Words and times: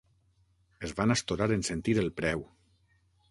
Es 0.87 0.95
van 0.99 1.15
astorar 1.17 1.47
en 1.57 1.63
sentir 1.69 1.95
el 2.05 2.11
preu. 2.21 2.41